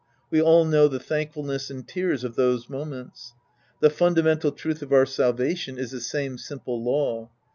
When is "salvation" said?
5.05-5.77